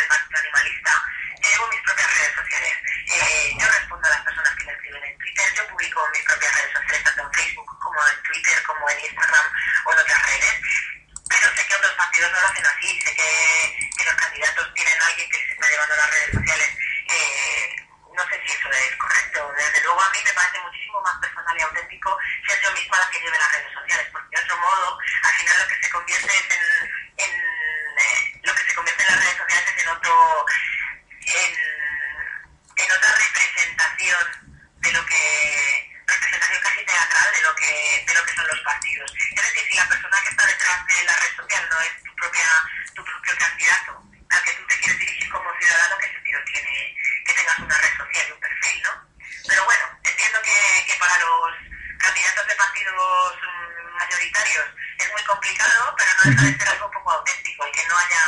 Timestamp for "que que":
13.14-14.04, 50.40-50.94